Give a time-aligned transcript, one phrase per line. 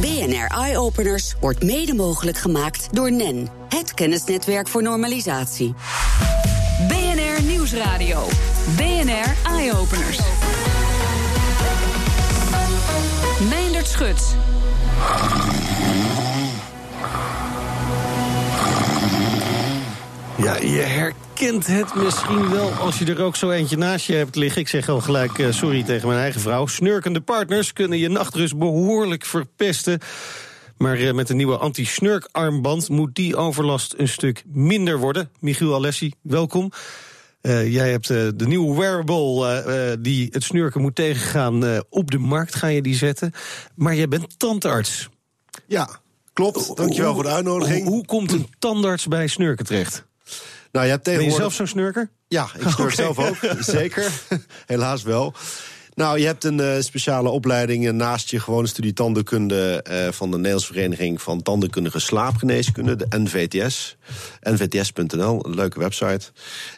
[0.00, 5.74] BNR Eye Openers wordt mede mogelijk gemaakt door NEN, het kennisnetwerk voor normalisatie.
[6.88, 8.26] BNR Nieuwsradio.
[8.76, 10.18] BNR Eye Openers.
[13.48, 14.36] Meindert Schut.
[20.36, 24.36] Ja, je herkent het misschien wel als je er ook zo eentje naast je hebt
[24.36, 24.60] liggen.
[24.60, 26.66] Ik zeg al gelijk uh, sorry tegen mijn eigen vrouw.
[26.66, 30.00] Snurkende partners kunnen je nachtrust behoorlijk verpesten.
[30.76, 35.30] Maar uh, met de nieuwe anti-snurkarmband moet die overlast een stuk minder worden.
[35.40, 36.72] Michiel Alessi, welkom.
[37.42, 42.54] Uh, jij hebt de nieuwe wearable die het snurken moet tegengaan op de markt.
[42.54, 43.32] Ga je die zetten?
[43.74, 45.08] Maar jij bent tandarts.
[45.66, 45.88] Ja,
[46.32, 46.76] klopt.
[46.76, 47.82] Dankjewel voor de uitnodiging.
[47.82, 50.06] Hoe, hoe komt een tandarts bij snurken terecht?
[50.72, 51.36] Nou, je hebt tegenwoordig...
[51.38, 52.10] Ben je zelf zo'n snurker?
[52.28, 52.90] Ja, ik snurk okay.
[52.90, 53.36] zelf ook.
[53.78, 54.12] Zeker.
[54.66, 55.34] Helaas wel.
[55.94, 60.36] Nou, je hebt een uh, speciale opleiding naast je gewone studie tandenkunde uh, van de
[60.36, 63.96] Nederlandse Vereniging van Tandenkundige Slaapgeneeskunde, de NVTS.
[64.40, 66.30] NVTS.nl, een leuke website.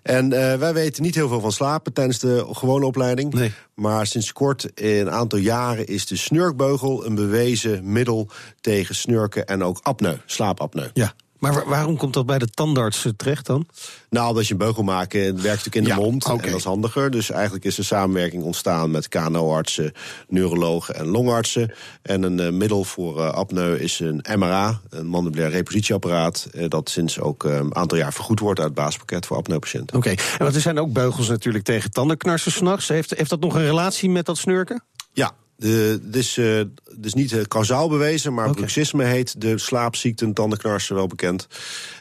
[0.03, 3.33] En wij weten niet heel veel van slapen tijdens de gewone opleiding.
[3.35, 3.53] Nee.
[3.75, 8.29] Maar sinds kort, in een aantal jaren, is de snurkbeugel een bewezen middel
[8.61, 10.89] tegen snurken en ook apneu, slaapapneu.
[10.93, 11.15] Ja.
[11.41, 13.67] Maar waarom komt dat bij de tandarts terecht dan?
[14.11, 16.25] Nou, als je een beugel maakt, het werkt natuurlijk in de ja, mond.
[16.25, 16.37] Okay.
[16.37, 17.11] En dat is handiger.
[17.11, 19.93] Dus eigenlijk is er samenwerking ontstaan met KNO-artsen,
[20.29, 21.75] neurologen en longartsen.
[22.03, 26.49] En een uh, middel voor uh, apneu is een MRA, een mandibulair repositieapparaat.
[26.53, 29.97] Uh, dat sinds ook een aantal jaar vergoed wordt uit het basispakket voor apneupatiënten.
[29.97, 30.25] Oké, okay.
[30.33, 32.89] en want er zijn ook beugels natuurlijk tegen tandenknarsen s'nachts.
[32.89, 34.83] Heeft, heeft dat nog een relatie met dat snurken?
[35.13, 35.33] Ja,
[35.69, 36.61] het is, uh,
[37.03, 38.57] is niet uh, kausaal bewezen, maar okay.
[38.57, 41.47] bruxisme heet de slaapziekte, tandenknarsen wel bekend.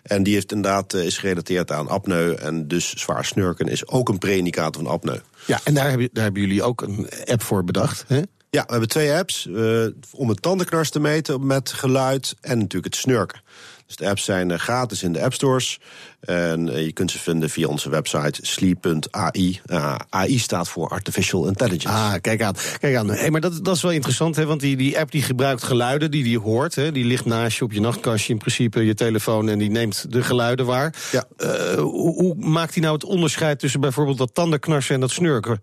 [0.03, 2.33] En die heeft inderdaad, uh, is gerelateerd aan apneu.
[2.33, 5.19] En dus zwaar snurken is ook een pre-indicator van apneu.
[5.45, 8.21] Ja, en daar, heb je, daar hebben jullie ook een app voor bedacht, hè?
[8.51, 12.93] Ja, we hebben twee apps uh, om het tandenknars te meten met geluid en natuurlijk
[12.93, 13.41] het snurken.
[13.85, 15.79] Dus de apps zijn uh, gratis in de app stores.
[16.19, 19.61] En uh, je kunt ze vinden via onze website sleep.ai.
[20.09, 21.87] AI staat voor Artificial Intelligence.
[21.97, 22.55] Ah, kijk aan.
[22.79, 23.09] Kijk aan.
[23.09, 24.45] Hey, maar dat, dat is wel interessant, hè?
[24.45, 26.75] want die, die app die gebruikt geluiden die die hoort.
[26.75, 26.91] Hè?
[26.91, 29.49] Die ligt naast je op je nachtkastje, in principe je telefoon...
[29.49, 30.95] en die neemt de geluiden waar.
[31.11, 31.25] Ja.
[31.77, 35.61] hoe, hoe maakt hij nou het onderscheid tussen bijvoorbeeld dat tandenknarsen en dat snurken?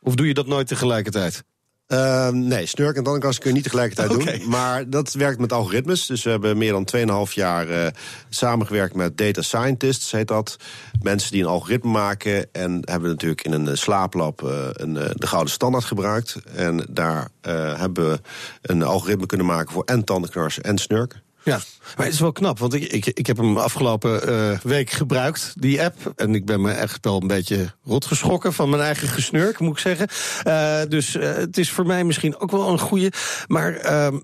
[0.00, 1.44] Of doe je dat nooit tegelijkertijd?
[1.92, 4.38] Uh, nee, snurk en tandenknarsen kun je niet tegelijkertijd okay.
[4.38, 4.48] doen.
[4.48, 6.06] Maar dat werkt met algoritmes.
[6.06, 7.86] Dus we hebben meer dan 2,5 jaar uh,
[8.28, 10.56] samengewerkt met data scientists, heet dat.
[11.02, 12.52] Mensen die een algoritme maken.
[12.52, 16.36] En hebben natuurlijk in een slaaplab uh, een, de gouden standaard gebruikt.
[16.54, 17.28] En daar
[17.76, 18.20] hebben we
[18.62, 21.22] een algoritme kunnen maken voor en tandenknarsen en snurken.
[21.44, 21.60] Ja,
[21.96, 25.52] maar het is wel knap, want ik, ik, ik heb hem afgelopen uh, week gebruikt,
[25.54, 26.12] die app.
[26.16, 29.72] En ik ben me echt wel een beetje rot geschrokken van mijn eigen gesnurk, moet
[29.72, 30.08] ik zeggen.
[30.46, 33.12] Uh, dus uh, het is voor mij misschien ook wel een goede.
[33.46, 34.18] Maar ehm,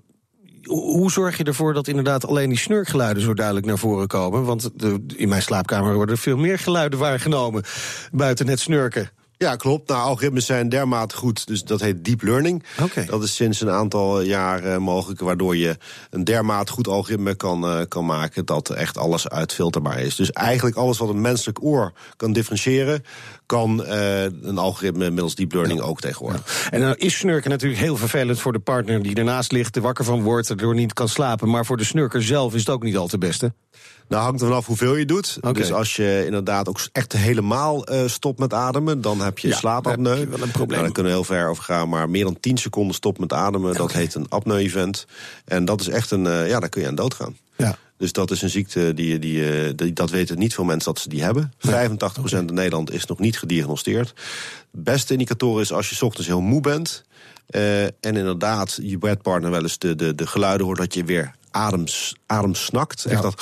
[0.63, 4.43] hoe zorg je ervoor dat inderdaad alleen die snurkgeluiden zo duidelijk naar voren komen?
[4.43, 4.69] Want
[5.15, 7.63] in mijn slaapkamer worden veel meer geluiden waargenomen
[8.11, 9.09] buiten het snurken.
[9.43, 9.87] Ja, klopt.
[9.87, 12.63] Nou, algoritmes zijn dermate goed, dus dat heet deep learning.
[12.81, 13.05] Okay.
[13.05, 15.77] Dat is sinds een aantal jaar uh, mogelijk, waardoor je
[16.09, 20.15] een dermate goed algoritme kan, uh, kan maken dat echt alles uitfilterbaar is.
[20.15, 23.03] Dus eigenlijk alles wat een menselijk oor kan differentiëren,
[23.45, 25.85] kan uh, een algoritme middels deep learning ja.
[25.85, 26.63] ook tegenwoordig.
[26.63, 26.71] Ja.
[26.71, 30.05] En dan is snurken natuurlijk heel vervelend voor de partner die ernaast ligt, er wakker
[30.05, 31.49] van wordt, erdoor niet kan slapen.
[31.49, 33.53] Maar voor de snurker zelf is het ook niet al te beste.
[34.09, 35.37] Nou, hangt er vanaf hoeveel je doet.
[35.37, 35.53] Okay.
[35.53, 39.55] Dus als je inderdaad ook echt helemaal uh, stopt met ademen, dan heb je ja,
[39.55, 40.17] slaapapneu.
[40.17, 40.69] Heb je wel een probleem.
[40.69, 43.33] Nou, dan kunnen we heel ver over gaan, maar meer dan 10 seconden stopt met
[43.33, 45.05] ademen, dat heet een apneu-event.
[45.45, 47.37] En dat is echt een, uh, ja, daar kun je aan doodgaan.
[47.57, 47.77] Ja.
[47.97, 51.09] Dus dat is een ziekte, die, die, die, dat weten niet veel mensen dat ze
[51.09, 51.53] die hebben.
[51.61, 51.89] Nee.
[51.89, 52.39] 85% okay.
[52.39, 54.13] in Nederland is nog niet gediagnosticeerd.
[54.71, 57.03] De beste indicator is als je ochtends heel moe bent.
[57.49, 61.35] Uh, en inderdaad je bedpartner wel eens de, de, de geluiden hoort dat je weer
[61.51, 63.01] adems, ademsnakt.
[63.01, 63.11] Ja.
[63.11, 63.41] Echt dat,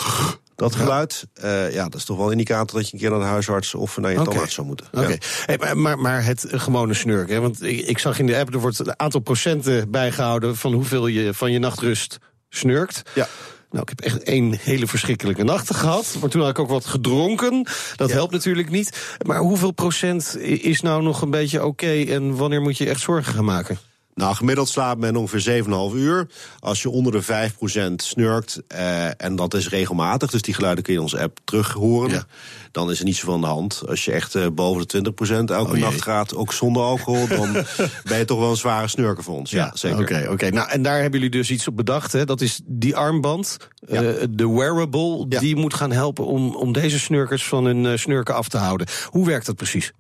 [0.58, 1.28] dat geluid.
[1.44, 3.76] Uh, ja, dat is toch wel een indicator dat je een keer naar de huisarts
[3.76, 4.30] of naar je okay.
[4.30, 4.88] tandarts zou moeten.
[4.92, 5.12] Oké, okay.
[5.12, 5.20] ja.
[5.46, 7.36] hey, maar, maar, maar, het gewone snurken.
[7.36, 7.42] Hè?
[7.42, 11.08] Want ik, ik, zag in de app, er wordt een aantal procenten bijgehouden van hoeveel
[11.08, 12.18] je van je nachtrust
[12.50, 13.02] snurkt.
[13.14, 13.28] Ja.
[13.70, 16.16] Nou, ik heb echt één hele verschrikkelijke nacht gehad.
[16.20, 17.68] Maar toen had ik ook wat gedronken.
[17.96, 18.16] Dat ja.
[18.16, 19.18] helpt natuurlijk niet.
[19.26, 21.68] Maar hoeveel procent is nou nog een beetje oké?
[21.68, 23.78] Okay en wanneer moet je echt zorgen gaan maken?
[24.18, 26.28] Nou, gemiddeld slaapt men ongeveer 7,5 uur.
[26.60, 27.52] Als je onder de
[27.92, 31.40] 5% snurkt, uh, en dat is regelmatig, dus die geluiden kun je in onze app
[31.44, 32.26] terug horen, ja.
[32.72, 33.84] dan is er niet zoveel aan de hand.
[33.88, 37.52] Als je echt uh, boven de 20% elke oh, nacht gaat, ook zonder alcohol, dan
[38.10, 39.52] ben je toch wel een zware snurker voor ons.
[39.52, 40.00] Ja, ja zeker.
[40.00, 40.50] Oké, okay, okay.
[40.50, 42.26] nou en daar hebben jullie dus iets op bedacht, hè?
[42.26, 44.04] Dat is die armband, ja.
[44.04, 48.48] uh, de wearable, die moet gaan helpen om, om deze snurkers van hun snurken af
[48.50, 48.88] te houden.
[49.06, 49.94] Hoe werkt dat precies?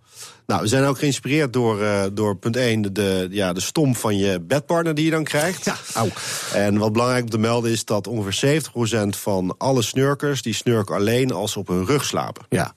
[0.47, 3.97] Nou, we zijn ook geïnspireerd door, uh, door punt 1, de, de, ja, de stomp
[3.97, 5.65] van je bedpartner die je dan krijgt.
[5.65, 6.09] Ja, au.
[6.53, 10.41] En wat belangrijk om te melden is dat ongeveer 70% van alle snurkers...
[10.41, 12.45] die snurken alleen als ze op hun rug slapen.
[12.49, 12.73] Ja.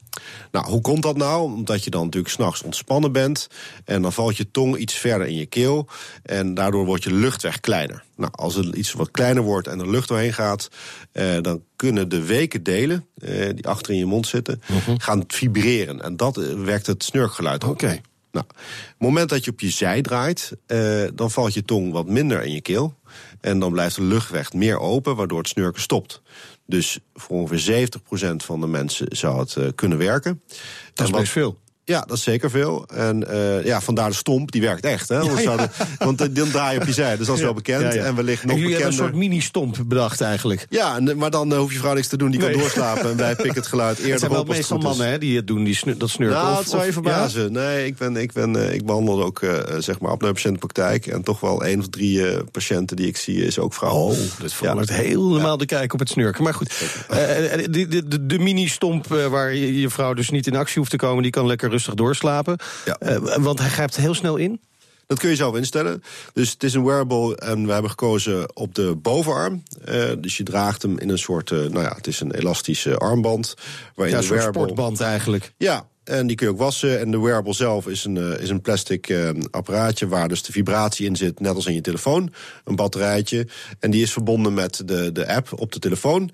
[0.51, 1.43] Nou, hoe komt dat nou?
[1.43, 3.47] Omdat je dan natuurlijk s'nachts ontspannen bent...
[3.85, 5.89] en dan valt je tong iets verder in je keel...
[6.23, 8.05] en daardoor wordt je luchtweg kleiner.
[8.17, 10.69] Nou, als het iets wat kleiner wordt en er lucht doorheen gaat...
[11.13, 14.63] Eh, dan kunnen de weken delen, eh, die achter in je mond zitten...
[14.99, 16.03] gaan vibreren.
[16.03, 17.71] En dat eh, werkt het snurkgeluid op.
[17.71, 18.01] Oké.
[18.33, 18.57] Nou, op
[18.89, 22.43] het moment dat je op je zij draait, eh, dan valt je tong wat minder
[22.43, 22.99] in je keel.
[23.41, 26.23] En dan blijft de luchtweg meer open, waardoor het snurken stopt.
[26.71, 27.89] Dus voor ongeveer
[28.33, 30.43] 70% van de mensen zou het eh, kunnen werken.
[30.95, 31.59] Dat is best veel.
[31.91, 32.85] Ja, dat is zeker veel.
[32.95, 35.09] En eh, ja, vandaar de stomp, die werkt echt.
[35.09, 35.41] Hè?
[35.43, 37.95] Zouden- want eh, dan draai je op je zij, dus dat is wel bekend.
[37.95, 38.93] En wellicht En nog jullie hebben een bekender.
[38.93, 40.67] soort mini-stomp bedacht eigenlijk.
[40.69, 43.11] Ja, en, maar dan eh, hoeft je vrouw niks te doen, die kan doorslapen.
[43.11, 45.47] En wij pikken het geluid eerder Het zijn wel op meestal mannen hè, die het
[45.47, 46.37] doen, die snu- dat snurken.
[46.39, 47.53] Nou, Of- het zou je verbazen.
[47.53, 49.41] Nee, ik, ben, ik, ben, ik behandel ook
[49.79, 51.07] zeg maar apneu-patiëntenpraktijk.
[51.07, 53.95] En toch wel één of drie patiënten die ik zie is ook vrouw.
[53.95, 56.45] Oh, dat verandert helemaal de kijk op het snurken.
[56.45, 56.73] Maar goed,
[57.09, 60.97] de, de, de, de mini-stomp waar je, je vrouw dus niet in actie hoeft te
[60.97, 61.23] komen...
[61.23, 62.59] die kan lekker rustig doorslapen.
[62.85, 62.97] Ja.
[62.99, 64.61] Eh, want hij grijpt heel snel in.
[65.07, 66.03] Dat kun je zelf instellen.
[66.33, 69.63] Dus het is een wearable en we hebben gekozen op de bovenarm.
[69.85, 72.97] Eh, dus je draagt hem in een soort, eh, nou ja, het is een elastische
[72.97, 73.55] armband.
[73.95, 74.63] Waarin Ja, een soort wearable...
[74.63, 75.53] sportband eigenlijk.
[75.57, 77.01] Ja, en die kun je ook wassen.
[77.01, 79.15] En de wearable zelf is een, is een plastic
[79.51, 82.33] apparaatje waar dus de vibratie in zit, net als in je telefoon.
[82.65, 83.47] Een batterijtje.
[83.79, 86.31] En die is verbonden met de, de app op de telefoon.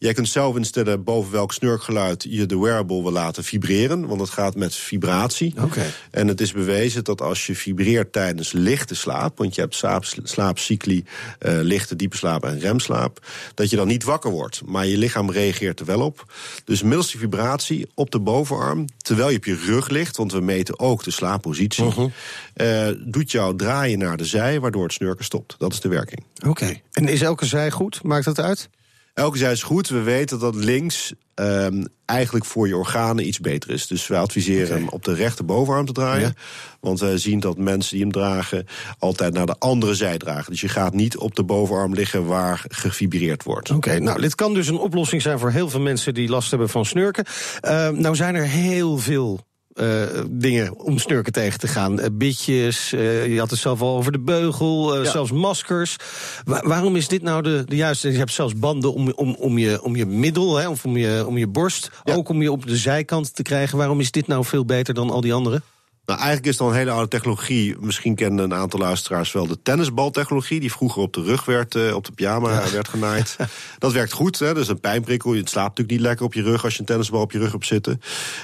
[0.00, 4.06] Jij kunt zelf instellen boven welk snurkgeluid je de wearable wil laten vibreren.
[4.06, 5.54] Want het gaat met vibratie.
[5.62, 5.82] Oké.
[6.10, 10.04] En het is bewezen dat als je vibreert tijdens lichte slaap, want je hebt slaap,
[10.22, 11.04] slaapcycli,
[11.38, 14.62] eh, lichte, diepe slaap en remslaap, dat je dan niet wakker wordt.
[14.66, 16.32] Maar je lichaam reageert er wel op.
[16.64, 20.40] Dus middels die vibratie op de bovenarm, terwijl je op je rug ligt, want we
[20.40, 22.12] meten ook de slaappositie,
[22.54, 25.54] eh, doet jou draaien naar de zij, waardoor het snurken stopt.
[25.58, 26.24] Dat is de werking.
[26.46, 26.80] Oké.
[26.92, 28.02] En is elke zij goed?
[28.02, 28.68] Maakt dat uit?
[29.20, 29.88] Elke zij is goed.
[29.88, 33.86] We weten dat links ehm, eigenlijk voor je organen iets beter is.
[33.86, 34.78] Dus we adviseren Oké.
[34.78, 36.34] hem op de rechterbovenarm te draaien.
[36.36, 36.42] Ja.
[36.80, 38.66] Want we zien dat mensen die hem dragen
[38.98, 40.50] altijd naar de andere zij dragen.
[40.50, 43.70] Dus je gaat niet op de bovenarm liggen waar gefibreerd wordt.
[43.70, 46.68] Oké, nou, dit kan dus een oplossing zijn voor heel veel mensen die last hebben
[46.68, 47.24] van snurken.
[47.60, 49.40] Eh, nou zijn er heel veel
[49.74, 52.00] eh, dingen om snurken tegen te gaan.
[52.00, 55.10] Eh, bitjes, eh, je had het zelf al over de beugel, Ja.
[55.10, 55.96] zelfs maskers.
[56.44, 58.12] Wa- waarom is dit nou de, de juiste?
[58.12, 61.26] Je hebt zelfs banden om, om, om, je, om je middel, hè, of om je,
[61.26, 61.90] om je borst.
[62.04, 62.14] Ja.
[62.14, 63.78] Ook om je op de zijkant te krijgen.
[63.78, 65.62] Waarom is dit nou veel beter dan al die andere?
[66.10, 67.76] Nou, eigenlijk is het al een hele oude technologie.
[67.80, 70.60] Misschien kennen een aantal luisteraars wel de tennisbaltechnologie...
[70.60, 73.36] die vroeger op de rug werd, eh, op de pyjama werd genaaid.
[73.78, 74.46] Dat werkt goed, hè?
[74.46, 75.34] dat is een pijnprikkel.
[75.34, 77.52] Je slaapt natuurlijk niet lekker op je rug als je een tennisbal op je rug
[77.52, 78.00] hebt zitten.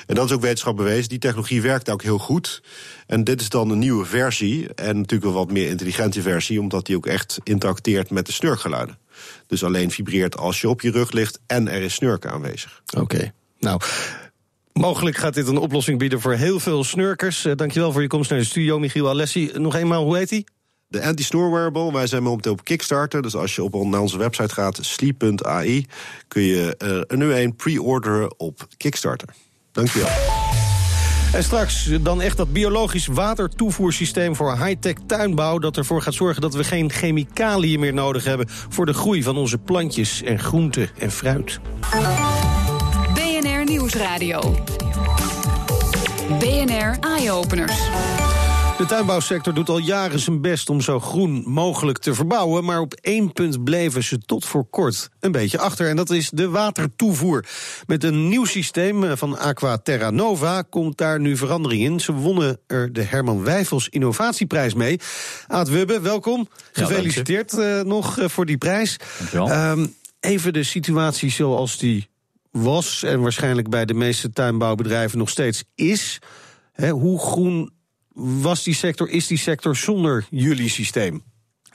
[0.06, 1.08] En dat is ook wetenschap bewezen.
[1.08, 2.62] Die technologie werkt ook heel goed.
[3.06, 4.74] En dit is dan een nieuwe versie.
[4.74, 6.60] En natuurlijk een wat meer intelligente versie...
[6.60, 8.98] omdat die ook echt interacteert met de snurkgeluiden.
[9.46, 12.82] Dus alleen vibreert als je op je rug ligt en er is snurken aanwezig.
[12.98, 13.80] Oké, nou...
[14.76, 17.44] Mogelijk gaat dit een oplossing bieden voor heel veel snurkers.
[17.44, 19.50] Eh, dankjewel voor je komst naar de studio, Michiel Alessi.
[19.54, 20.46] Nog eenmaal, hoe heet hij?
[20.88, 23.22] De anti-snore wearable, wij zijn momenteel op Kickstarter.
[23.22, 25.86] Dus als je op naar onze website gaat, sleep.ai,
[26.28, 29.28] kun je eh, nu een pre-orderen op Kickstarter.
[29.72, 30.08] Dankjewel.
[31.32, 35.58] En straks dan echt dat biologisch watertoevoersysteem voor high-tech tuinbouw...
[35.58, 38.48] dat ervoor gaat zorgen dat we geen chemicaliën meer nodig hebben...
[38.48, 41.60] voor de groei van onze plantjes en groenten en fruit.
[43.86, 44.54] BNR Nieuwsradio.
[46.38, 47.78] BNR Eye-Openers.
[48.78, 52.64] De tuinbouwsector doet al jaren zijn best om zo groen mogelijk te verbouwen...
[52.64, 55.88] maar op één punt bleven ze tot voor kort een beetje achter...
[55.88, 57.44] en dat is de watertoevoer.
[57.86, 62.00] Met een nieuw systeem eh, van Aqua Terra Nova komt daar nu verandering in.
[62.00, 65.00] Ze wonnen er de Herman Wijfels Innovatieprijs mee.
[65.46, 66.48] Aad Wubbe, welkom.
[66.72, 68.96] Gefeliciteerd eh, nog eh, voor die prijs.
[69.18, 69.50] Dankjewel.
[69.50, 69.86] Ehm,
[70.20, 72.08] even de situatie zoals die
[72.62, 73.02] was...
[73.02, 76.18] en waarschijnlijk bij de meeste tuinbouwbedrijven nog steeds is...
[76.72, 77.70] Hè, hoe groen
[78.12, 81.22] was die sector, is die sector zonder jullie systeem?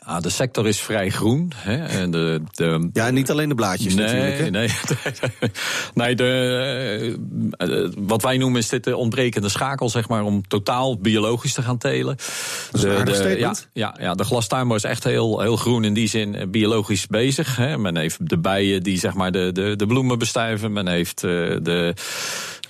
[0.05, 1.51] Ah, de sector is vrij groen.
[1.55, 4.38] Hè, en de, de, Ja, en niet alleen de blaadjes natuurlijk.
[4.38, 4.50] Hè?
[4.50, 5.50] nee, nee.
[5.93, 7.17] nee de,
[7.58, 11.62] eh, wat wij noemen is dit de ontbrekende schakel, zeg maar, om totaal biologisch te
[11.62, 12.15] gaan telen.
[12.17, 15.93] is een de, aardig de, ja, ja, de glastuinbouw is echt heel, heel groen in
[15.93, 17.55] die zin eh, biologisch bezig.
[17.55, 17.77] Hè.
[17.77, 20.74] Men heeft de bijen die zeg maar, de, de, de bloemen bestuiven.
[20.74, 21.31] Men heeft eh,
[21.62, 21.93] de,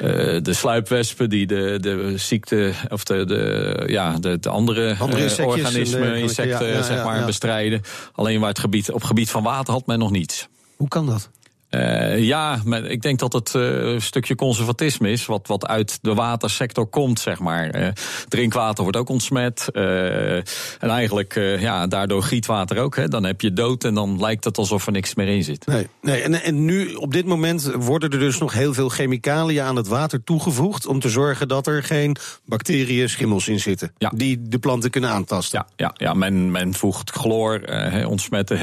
[0.02, 5.18] eh, de sluipwespen die de, de ziekte of de, de, ja, de, de andere, Andere
[5.18, 7.82] eh, insectjes organismen, dergelijke, insecten ja, ja, zeg maar, bestrijden.
[8.14, 10.48] Alleen waar het gebied, op gebied van water had men nog niets.
[10.76, 11.30] Hoe kan dat?
[11.72, 16.00] Uh, ja, maar ik denk dat het uh, een stukje conservatisme is, wat, wat uit
[16.02, 17.82] de watersector komt, zeg maar.
[17.82, 17.88] Uh,
[18.28, 19.70] drinkwater wordt ook ontsmet.
[19.72, 20.44] en
[20.80, 22.96] eigenlijk, ja, daardoor gietwater ook.
[22.96, 23.08] Hè.
[23.08, 25.66] Dan heb je dood en dan lijkt het alsof er niks meer in zit.
[25.66, 29.64] Nee, nee en, en nu, op dit moment, worden er dus nog heel veel chemicaliën
[29.64, 30.86] aan het water toegevoegd.
[30.86, 33.92] om te zorgen dat er geen bacteriën, schimmels in zitten.
[33.98, 34.12] Ja.
[34.16, 35.60] die de planten kunnen aantasten.
[35.60, 37.62] Ja, ja, ja men, men voegt chloor,
[38.06, 38.60] ontsmetten,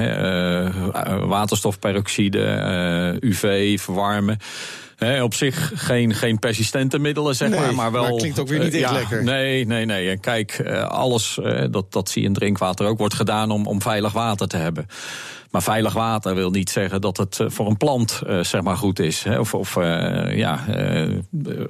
[1.29, 2.97] waterstofperoxide.
[2.99, 4.39] Eh, UV, verwarmen.
[5.23, 7.75] op zich geen, geen persistente middelen, zeg maar.
[7.75, 8.03] Maar wel.
[8.03, 9.25] Maar klinkt ook weer niet echt lekker.
[9.25, 10.11] Nee, nee, nee.
[10.11, 11.39] En kijk, eh, alles,
[11.71, 14.87] dat, dat zie je in drinkwater ook, wordt gedaan om, om veilig water te hebben.
[15.51, 18.77] Maar veilig water wil niet zeggen dat het eh, voor een plant uh, zeg maar
[18.77, 19.23] goed is.
[19.23, 19.39] Hè?
[19.39, 20.65] Of, of uh, ja,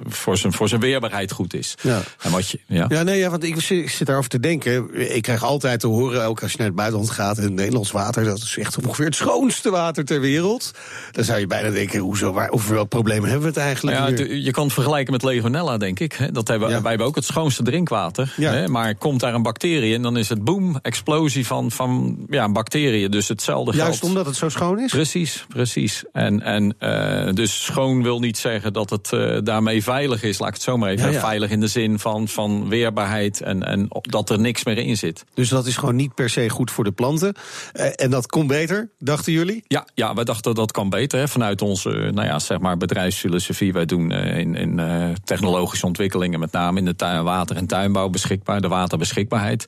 [0.07, 1.75] voor, zijn, voor zijn weerbaarheid goed is.
[1.81, 2.85] Ja, en wat je, ja.
[2.87, 4.99] ja nee, ja, want ik, zit daarover te denken.
[5.15, 7.37] Ik krijg altijd te horen, ook als je naar het buitenland gaat...
[7.37, 10.71] in Nederlands water, dat is echt ongeveer het schoonste water ter wereld.
[11.11, 14.25] Dan zou je bijna denken, hoezo, waar, over welk probleem hebben we het eigenlijk ja,
[14.35, 16.33] Je kan het vergelijken met legionella, denk ik.
[16.33, 16.81] Dat hebben, ja.
[16.81, 18.33] Wij hebben ook het schoonste drinkwater.
[18.37, 18.51] Ja.
[18.51, 18.67] Hè?
[18.67, 23.11] Maar komt daar een bacterie en dan is het boom, explosie van, van ja, bacteriën.
[23.11, 24.91] Dus hetzelfde Juist omdat het zo schoon is?
[24.91, 26.03] Precies, precies.
[26.11, 30.39] En, en uh, dus schoon wil niet zeggen dat het uh, daarmee veilig is.
[30.39, 31.07] Laat ik het zo maar even.
[31.07, 31.19] Ja, ja.
[31.19, 35.25] Veilig in de zin van, van weerbaarheid en, en dat er niks meer in zit.
[35.33, 37.35] Dus dat is gewoon niet per se goed voor de planten.
[37.73, 39.63] Uh, en dat kon beter, dachten jullie?
[39.67, 41.19] Ja, ja wij dachten dat kan beter.
[41.19, 41.27] Hè.
[41.27, 43.73] Vanuit onze nou ja, zeg maar bedrijfsfilosofie.
[43.73, 44.81] Wij doen in, in
[45.23, 48.61] technologische ontwikkelingen, met name in de tuin, water- en tuinbouw beschikbaar.
[48.61, 49.65] De waterbeschikbaarheid.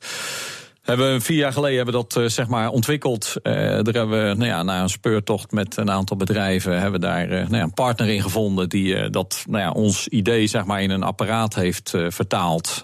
[0.82, 3.34] Hebben vier jaar geleden hebben we dat uh, zeg maar ontwikkeld.
[3.42, 7.06] Uh, daar hebben we nou ja, na een speurtocht met een aantal bedrijven hebben we
[7.06, 10.64] daar uh, nou ja, een partner in gevonden die dat nou ja, ons idee zeg
[10.64, 12.80] maar in een apparaat heeft vertaald.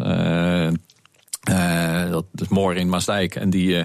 [2.10, 3.34] dat is Moor in Maasdijk.
[3.34, 3.84] En die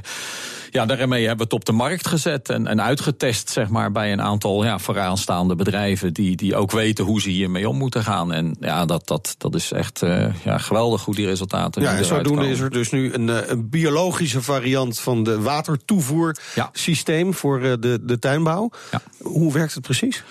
[0.74, 4.12] ja, daarmee hebben we het op de markt gezet en, en uitgetest, zeg maar, bij
[4.12, 8.34] een aantal ja, vooraanstaande bedrijven die, die ook weten hoe ze hiermee om moeten gaan.
[8.34, 11.82] En ja, dat, dat, dat is echt uh, ja, geweldig hoe die resultaten.
[11.82, 17.28] Ja, en zodoende is er dus nu een, eh, een biologische variant van de watertoevoersysteem
[17.28, 17.34] ja.
[17.34, 18.70] voor uh, de, de tuinbouw.
[18.92, 19.02] Ja.
[19.22, 20.24] Hoe werkt het precies?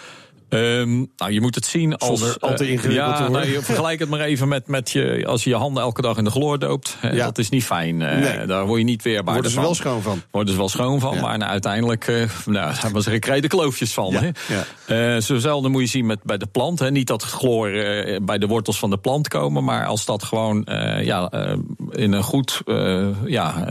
[0.54, 2.20] Um, nou, je moet het zien als.
[2.20, 5.50] Zonder al te ingewikkeld ja, nou, vergelijk het maar even met, met je, als je
[5.50, 6.96] je handen elke dag in de chloor doopt.
[7.02, 7.24] Ja.
[7.24, 7.96] Dat is niet fijn.
[7.96, 8.46] Nee.
[8.46, 10.22] Daar word je niet weerbaar Worden ze wel schoon van.
[10.30, 12.06] Worden ze wel schoon van, maar nou, uiteindelijk.
[12.06, 14.32] Uh, nou, daar was er de kloofjes van.
[14.48, 14.64] Ja.
[14.84, 15.20] Hè.
[15.20, 16.78] Zozelfde moet je zien met, bij de plant.
[16.78, 16.90] Hè.
[16.90, 17.70] Niet dat chloor
[18.22, 20.66] bij de wortels van de plant komen, maar als dat gewoon
[21.02, 21.30] ja,
[21.94, 22.62] in een goed
[23.26, 23.64] ja,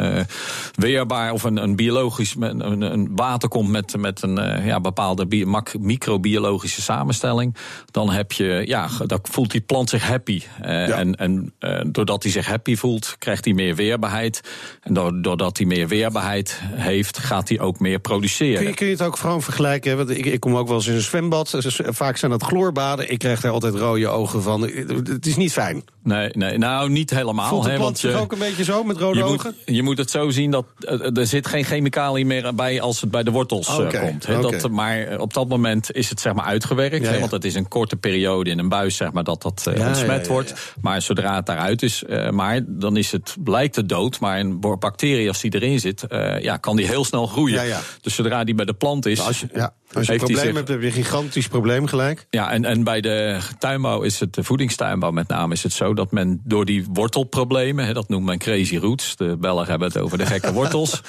[0.76, 5.50] weerbaar of een, een biologisch een, een water komt met, met een ja, bepaalde
[5.80, 7.56] microbiologische samenstelling,
[7.92, 10.42] dan heb je, ja, dan voelt die plant zich happy.
[10.62, 11.54] En, en
[11.92, 14.42] doordat hij zich happy voelt, krijgt hij meer weerbaarheid.
[14.82, 18.58] En doordat hij meer weerbaarheid heeft, gaat hij ook meer produceren.
[18.58, 19.98] Kun je, kun je het ook gewoon vergelijken?
[19.98, 21.56] Want ik, ik kom ook wel eens in een zwembad.
[21.84, 23.12] Vaak zijn dat chloorbaden.
[23.12, 24.62] Ik krijg daar altijd rode ogen van.
[24.62, 25.84] Het is niet fijn.
[26.04, 27.60] Nee, nee nou niet helemaal.
[27.76, 29.56] Plant zich ook een beetje zo met rode je ogen?
[29.66, 30.66] Moet, je moet het zo zien dat
[31.14, 34.26] er zit geen chemicaliën meer bij als het bij de wortels okay, komt.
[34.26, 34.60] He, okay.
[34.60, 37.06] dat, maar op dat moment is het zeg maar uit uitgewerkt.
[37.06, 39.88] Ja, want het is een korte periode in een buis, zeg maar, dat dat uh,
[39.88, 40.54] ontsmet wordt.
[40.82, 44.20] Maar zodra het daaruit is, maar dan is het, blijkt het dood.
[44.20, 46.06] Maar een bacterie, als die erin zit,
[46.40, 47.78] ja, kan die heel snel groeien.
[48.02, 49.20] Dus zodra die bij de plant is.
[49.20, 49.74] Als je, ja.
[49.94, 52.26] Als je een probleem zich, hebt, heb je een gigantisch probleem gelijk.
[52.30, 55.94] Ja, en, en bij de tuinbouw is het, de voedingstuinbouw met name, is het zo
[55.94, 59.98] dat men door die wortelproblemen, hè, dat noemt men crazy roots, de Belgen hebben het
[59.98, 61.02] over de gekke wortels.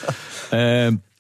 [0.50, 0.86] uh,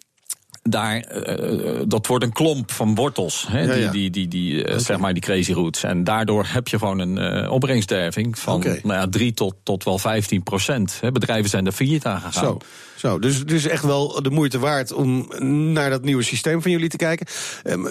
[0.62, 3.46] daar, uh, dat wordt een klomp van wortels.
[3.48, 3.90] Hè, ja, ja.
[3.90, 4.78] Die, die, die, die okay.
[4.78, 5.82] zeg maar die crazy roots.
[5.82, 8.80] En daardoor heb je gewoon een uh, opbrengstderving van okay.
[8.82, 10.98] nou ja, 3 tot, tot wel 15 procent.
[11.00, 12.44] Hè, bedrijven zijn er failliet aan gegaan.
[12.44, 12.58] Zo.
[12.96, 15.32] Zo, dus het is echt wel de moeite waard om
[15.72, 17.26] naar dat nieuwe systeem van jullie te kijken.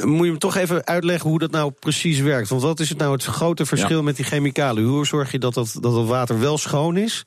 [0.04, 2.50] Moet je me toch even uitleggen hoe dat nou precies werkt?
[2.50, 4.04] Want wat is het nou het grote verschil ja.
[4.04, 4.86] met die chemicaliën?
[4.86, 7.24] Hoe zorg je dat, dat, dat het water wel schoon is?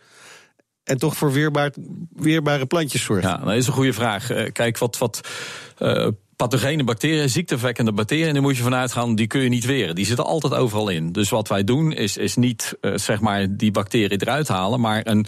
[0.84, 1.72] En toch voor weerbaar,
[2.12, 3.28] weerbare plantjes zorgen?
[3.28, 4.52] Ja, dat is een goede vraag.
[4.52, 5.20] Kijk, wat, wat
[5.78, 9.94] uh, pathogene bacteriën, ziekteverwekkende bacteriën, daar moet je vanuit gaan, die kun je niet weren.
[9.94, 11.12] Die zitten altijd overal in.
[11.12, 15.00] Dus wat wij doen is, is niet uh, zeg maar die bacterie eruit halen, maar
[15.04, 15.26] een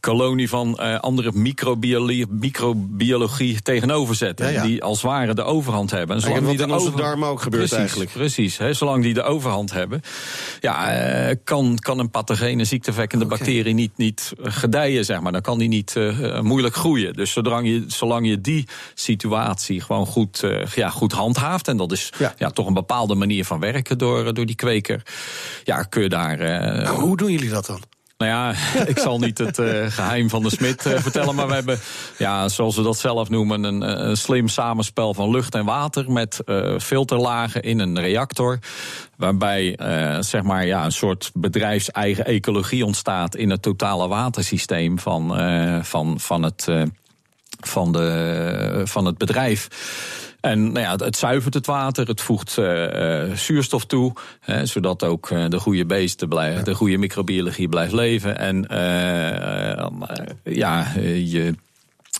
[0.00, 4.46] kolonie van uh, andere microbiologie, microbiologie tegenover zetten.
[4.46, 4.62] Ja, ja.
[4.62, 6.16] Die als ware de overhand hebben.
[6.16, 8.12] En zolang die de darmen ook gebeurt precies, eigenlijk.
[8.12, 10.00] Precies, hè, zolang die de overhand hebben,
[10.60, 13.38] ja, uh, kan, kan een pathogene ziekteverwekkende okay.
[13.38, 15.32] bacterie niet, niet gedijen, zeg maar.
[15.32, 15.96] Dan kan die niet
[16.40, 17.12] moeilijk groeien.
[17.12, 21.68] Dus zolang je, zolang je die situatie gewoon goed ja, goed handhaaft.
[21.68, 22.34] En dat is ja.
[22.38, 22.50] ja.
[22.50, 25.02] toch een bepaalde manier van werken door, door die kweker.
[25.64, 26.36] Ja, kun je daar.
[26.38, 27.80] Nou, hoe doen jullie dat dan?
[28.18, 28.54] Nou ja,
[28.92, 31.34] ik zal niet het uh, geheim van de smid uh, vertellen.
[31.34, 31.78] Maar we hebben,
[32.18, 36.12] ja, zoals we dat zelf noemen, een, een slim samenspel van lucht en water.
[36.12, 38.58] Met uh, filterlagen in een reactor.
[39.16, 39.78] Waarbij
[40.20, 45.34] zeg maar, ja, een soort bedrijfseigen ecologie ontstaat in het totale watersysteem van,
[45.84, 46.68] van, van, het,
[47.60, 49.68] van, de, van het bedrijf.
[50.50, 55.30] En nou ja, het, zuivert het water, het voegt uh, zuurstof toe, hè, zodat ook
[55.30, 58.38] uh, de goede beesten blijven, de goede microbiologie blijft leven.
[58.38, 58.66] En
[60.42, 61.54] ja, je.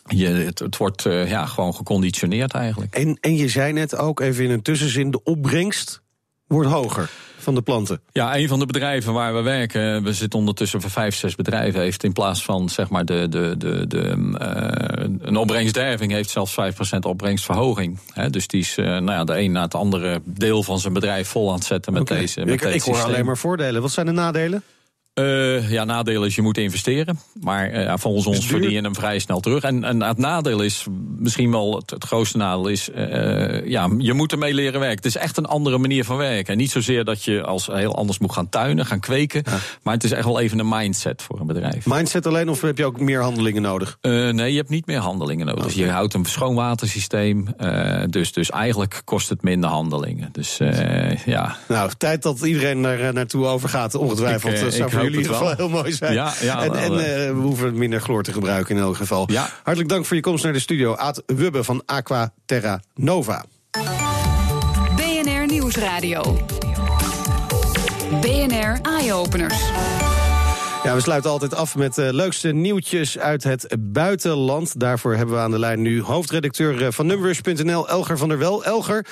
[0.08, 2.94] Je, het, het wordt ja, gewoon geconditioneerd eigenlijk.
[2.94, 6.02] En, en je zei net ook even in een tussenzin: de opbrengst
[6.46, 7.10] wordt hoger
[7.46, 8.00] van de planten.
[8.12, 11.80] Ja, een van de bedrijven waar we werken, we zitten ondertussen voor vijf, zes bedrijven,
[11.80, 16.56] heeft in plaats van zeg maar de, de, de, de uh, een opbrengstderving, heeft zelfs
[16.94, 17.98] 5% opbrengstverhoging.
[18.12, 20.92] He, dus die is uh, nou ja, de een na het andere deel van zijn
[20.92, 22.18] bedrijf vol aan het zetten met okay.
[22.18, 22.44] deze.
[22.44, 23.82] Met ik, ik hoor alleen maar voordelen.
[23.82, 24.62] Wat zijn de nadelen?
[25.20, 27.18] Uh, ja, nadeel is je moet investeren.
[27.40, 29.62] Maar uh, volgens ons verdien je hem vrij snel terug.
[29.62, 30.86] En, en het nadeel is,
[31.18, 32.88] misschien wel het, het grootste nadeel is...
[32.88, 34.96] Uh, ja, je moet ermee leren werken.
[34.96, 36.52] Het is echt een andere manier van werken.
[36.52, 39.42] En niet zozeer dat je als heel anders moet gaan tuinen, gaan kweken.
[39.44, 39.58] Ja.
[39.82, 41.86] Maar het is echt wel even een mindset voor een bedrijf.
[41.86, 43.98] Mindset alleen of heb je ook meer handelingen nodig?
[44.00, 45.64] nee, je hebt niet meer handelingen nodig.
[45.64, 45.76] Okay.
[45.76, 47.46] Je houdt een schoonwatersysteem.
[48.10, 50.28] dus, dus eigenlijk kost het minder handelingen.
[50.32, 50.58] Dus
[51.24, 51.56] ja.
[51.68, 54.74] Nou, tijd dat iedereen er naartoe overgaat, ongetwijfeld.
[54.74, 56.12] Ik, jullie in ieder geval heel mooi zijn.
[56.12, 59.30] Ja, ja, en en uh, we hoeven minder chloor te gebruiken in elk geval.
[59.32, 59.50] Ja.
[59.62, 60.96] Hartelijk dank voor je komst naar de studio.
[60.96, 63.44] Aad Wubbe van Aqua Terra Nova.
[64.96, 66.44] BNR Nieuwsradio.
[68.20, 70.05] BNR Eye-Openers.
[70.86, 74.80] Ja, we sluiten altijd af met de leukste nieuwtjes uit het buitenland.
[74.80, 78.64] Daarvoor hebben we aan de lijn nu hoofdredacteur van Numbers.nl, Elger van der Wel.
[78.64, 79.06] Elger,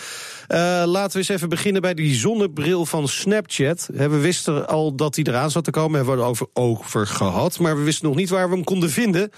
[0.49, 3.89] uh, laten we eens even beginnen bij die zonnebril van Snapchat.
[3.93, 7.59] We wisten al dat die eraan zat te komen, hebben we het over, over gehad.
[7.59, 9.31] Maar we wisten nog niet waar we hem konden vinden.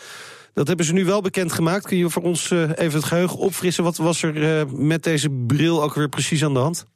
[0.55, 1.87] Dat hebben ze nu wel bekendgemaakt.
[1.87, 3.85] Kun je voor ons even het geheugen opfrissen?
[3.85, 6.87] Wat was er met deze bril ook weer precies aan de hand?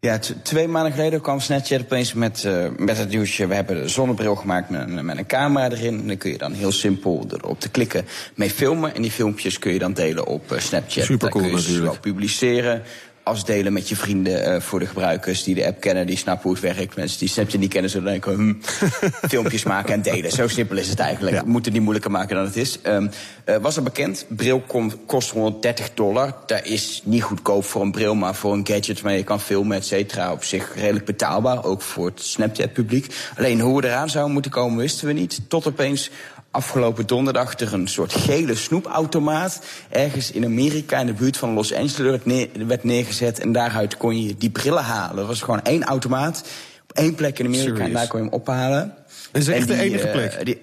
[0.00, 3.46] Ja, twee maanden geleden kwam Snapchat opeens met, uh, met het nieuwsje...
[3.46, 6.00] we hebben een zonnebril gemaakt met een, met een camera erin.
[6.00, 8.94] En dan kun je dan heel simpel erop te klikken mee filmen.
[8.94, 11.04] En die filmpjes kun je dan delen op uh, Snapchat.
[11.04, 11.92] Super cool kun je natuurlijk.
[11.92, 12.82] Ook publiceren
[13.28, 16.52] afdelen met je vrienden uh, voor de gebruikers die de app kennen, die snappen hoe
[16.52, 16.96] het werkt.
[16.96, 18.54] Mensen die Snapchat niet kennen, zullen denken, hm,
[19.28, 20.30] filmpjes maken en delen.
[20.30, 21.36] Zo simpel is het eigenlijk.
[21.36, 21.42] Ja.
[21.42, 22.78] We moeten het niet moeilijker maken dan het is.
[22.86, 23.10] Um,
[23.44, 24.62] uh, was er bekend, bril
[25.06, 26.34] kost 130 dollar.
[26.46, 29.76] Dat is niet goedkoop voor een bril, maar voor een gadget waarmee je kan filmen,
[29.76, 31.64] et cetera, op zich redelijk betaalbaar.
[31.64, 33.14] Ook voor het Snapchat-publiek.
[33.36, 35.40] Alleen hoe we eraan zouden moeten komen, wisten we niet.
[35.48, 36.10] Tot opeens
[36.50, 41.74] afgelopen donderdag er een soort gele snoepautomaat ergens in Amerika in de buurt van Los
[41.74, 42.20] Angeles
[42.66, 45.18] werd neergezet en daaruit kon je die brillen halen.
[45.18, 46.44] Er was gewoon één automaat
[46.82, 47.88] op één plek in Amerika Serious?
[47.88, 48.94] en daar kon je hem ophalen.
[49.32, 50.44] Dat is echt de enige uh, plek.
[50.44, 50.58] Die,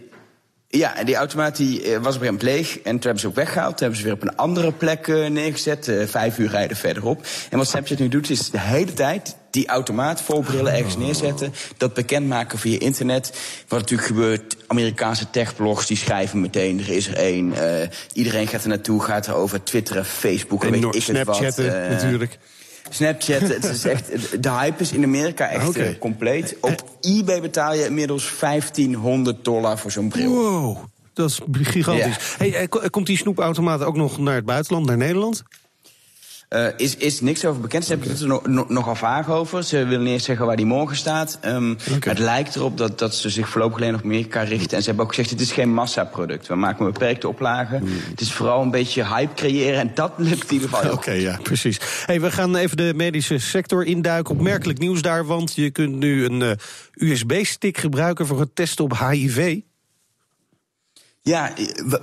[0.67, 2.76] ja, en die automaat die, uh, was op een gegeven moment leeg.
[2.76, 3.78] En toen hebben ze ook weggehaald.
[3.78, 5.88] Toen hebben ze weer op een andere plek uh, neergezet.
[5.88, 7.26] Uh, vijf uur rijden verderop.
[7.50, 11.54] En wat Snapchat nu doet, is de hele tijd die automaat vol brillen ergens neerzetten.
[11.78, 13.34] Dat bekendmaken via internet.
[13.68, 17.48] Wat natuurlijk gebeurt, Amerikaanse techblogs die schrijven meteen, er is er één.
[17.48, 21.36] Uh, iedereen gaat er naartoe, gaat erover twitteren, Facebook, En weet ik het wat.
[21.36, 22.38] Snapchatten Uh, natuurlijk.
[22.89, 26.56] Snapchat, het is echt, de hype is in Amerika echt uh, compleet.
[26.62, 30.32] Op eBay betaal je inmiddels 1500 dollar voor zo'n bril.
[30.34, 30.78] Wow,
[31.13, 32.06] dat is gigantisch.
[32.06, 32.38] Ja.
[32.38, 35.44] Hey, eh, ko- komt die snoepautomaat ook nog naar het buitenland, naar Nederland?
[36.56, 37.86] Uh, is, is niks over bekend.
[37.86, 39.63] Ze hebben het er no, no, nogal vaag over.
[39.63, 41.39] Ze willen eerst zeggen waar die morgen staat.
[41.46, 42.10] Um, Oké.
[42.10, 44.78] Het lijkt erop dat, dat ze zich voorlopig alleen op Amerika richten.
[44.78, 46.48] En ze hebben ook gezegd, het is geen massaproduct.
[46.48, 47.84] We maken een beperkte oplagen.
[48.10, 49.80] Het is vooral een beetje hype creëren.
[49.80, 51.80] En dat lukt in ieder geval Oké, ja, precies.
[52.06, 54.34] Hey, we gaan even de medische sector induiken.
[54.34, 56.52] Opmerkelijk nieuws daar, want je kunt nu een eh,
[56.94, 59.60] USB-stick gebruiken voor het testen op HIV.
[61.29, 61.53] Ja,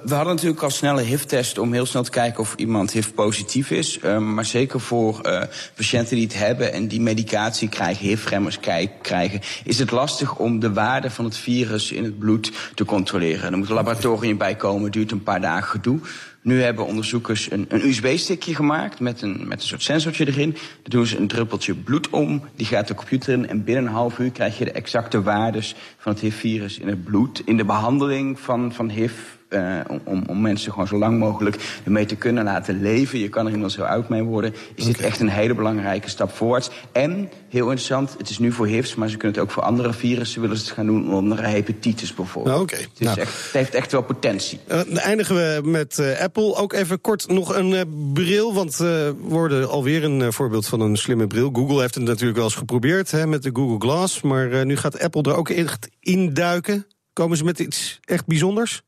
[0.05, 3.99] we, hadden natuurlijk al snelle HIV-test om heel snel te kijken of iemand HIV-positief is.
[4.05, 5.43] Um, maar zeker voor uh,
[5.75, 8.59] patiënten die het hebben en die medicatie krijgen, HIV-remmers
[9.03, 13.53] krijgen, is het lastig om de waarde van het virus in het bloed te controleren.
[13.53, 16.01] Er moet een laboratorium bij komen, duurt een paar dagen gedoe.
[16.43, 20.51] Nu hebben onderzoekers een, een USB-stickje gemaakt met een, met een soort sensortje erin.
[20.53, 23.49] Daar doen ze een druppeltje bloed om, die gaat de computer in...
[23.49, 27.05] en binnen een half uur krijg je de exacte waardes van het HIV-virus in het
[27.05, 27.43] bloed.
[27.45, 29.13] In de behandeling van, van HIV
[29.53, 33.19] Uh, om, om mensen gewoon zo lang mogelijk ermee te kunnen laten leven.
[33.19, 34.55] Je kan er inmiddels heel oud mee worden.
[34.75, 36.71] Is dit echt een hele belangrijke stap voorwaarts.
[36.93, 39.93] En, heel interessant, het is nu voor HIVs, maar ze kunnen het ook voor andere
[39.93, 41.13] virussen willen ze het gaan doen.
[41.15, 42.61] Onder hepatitis bijvoorbeeld.
[42.61, 42.75] Oké.
[42.75, 42.81] Okay.
[42.81, 43.21] Het, nou.
[43.21, 44.61] het, heeft echt wel potentie.
[44.69, 46.55] Uh, dan eindigen we met uh, Apple.
[46.55, 51.27] Ook even kort nog een bril, want we worden alweer een voorbeeld van een slimme
[51.27, 51.51] bril.
[51.53, 54.23] Google heeft het natuurlijk wel eens geprobeerd hè, met de Google Glass.
[54.23, 56.87] Maar nu gaat Apple er ook echt induiken.
[57.13, 58.83] Komen ze met iets echt bijzonders?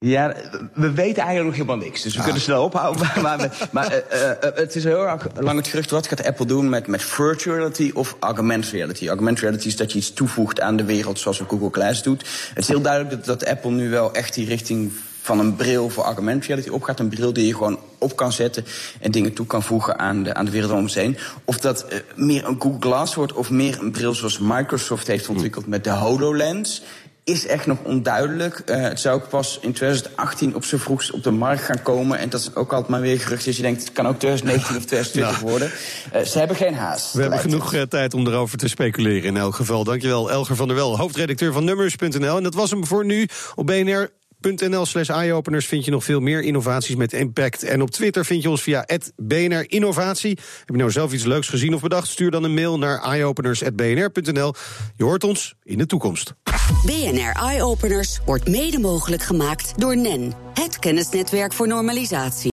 [0.00, 0.34] Ja,
[0.74, 2.02] we weten eigenlijk nog helemaal niks.
[2.02, 3.08] Dus we kunnen snel ophouden.
[3.22, 5.90] maar, maar uh, uh, het is heel erg lang het gerucht...
[5.90, 9.08] wat gaat Apple doen met, met virtual reality of augmented reality?
[9.08, 11.18] Augmented reality is dat je iets toevoegt aan de wereld...
[11.18, 12.20] zoals Google Glass doet.
[12.48, 15.90] Het is heel duidelijk dat, dat Apple nu wel echt die richting van een bril
[15.90, 17.00] voor augmented reality opgaat.
[17.00, 18.64] Een bril die je gewoon op kan zetten
[19.00, 21.16] en dingen toe kan voegen aan de, aan de wereld om ons heen.
[21.44, 25.28] Of dat uh, meer een Google Glass wordt of meer een bril zoals Microsoft heeft
[25.28, 26.82] ontwikkeld met de HoloLens
[27.28, 28.62] is echt nog onduidelijk.
[28.66, 32.18] Uh, het zou ook pas in 2018 op zijn vroegst op de markt gaan komen.
[32.18, 33.44] En dat is ook altijd maar weer gerucht.
[33.44, 35.70] Dus je denkt, het kan ook 2019 of 2020 nou, worden.
[36.14, 37.12] Uh, ze hebben geen haast.
[37.12, 39.84] We hebben genoeg uh, tijd om erover te speculeren in elk geval.
[39.84, 42.36] Dankjewel, Elger van der Wel, hoofdredacteur van Nummers.nl.
[42.36, 46.20] En dat was hem voor nu op BNR nl slash eyeopeners vind je nog veel
[46.20, 47.62] meer innovaties met impact.
[47.62, 50.30] En op Twitter vind je ons via BNR Innovatie.
[50.30, 52.08] Heb je nou zelf iets leuks gezien of bedacht?
[52.08, 54.54] Stuur dan een mail naar eyeopeners.bnr.nl.
[54.96, 56.34] Je hoort ons in de toekomst.
[56.86, 60.32] BNR Eyeopeners wordt mede mogelijk gemaakt door NEN.
[60.54, 62.46] Het kennisnetwerk voor normalisatie.